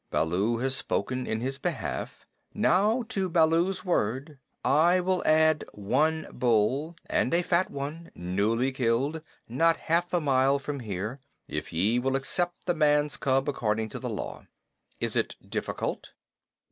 Baloo 0.09 0.57
has 0.57 0.75
spoken 0.75 1.27
in 1.27 1.41
his 1.41 1.59
behalf. 1.59 2.25
Now 2.55 3.03
to 3.09 3.29
Baloo's 3.29 3.85
word 3.85 4.39
I 4.65 4.99
will 4.99 5.21
add 5.27 5.63
one 5.73 6.25
bull, 6.31 6.95
and 7.05 7.31
a 7.35 7.43
fat 7.43 7.69
one, 7.69 8.09
newly 8.15 8.71
killed, 8.71 9.21
not 9.47 9.77
half 9.77 10.11
a 10.11 10.19
mile 10.19 10.57
from 10.57 10.79
here, 10.79 11.19
if 11.47 11.71
ye 11.71 11.99
will 11.99 12.15
accept 12.15 12.65
the 12.65 12.73
man's 12.73 13.15
cub 13.15 13.47
according 13.47 13.89
to 13.89 13.99
the 13.99 14.09
Law. 14.09 14.47
Is 14.99 15.15
it 15.15 15.35
difficult?" 15.47 16.13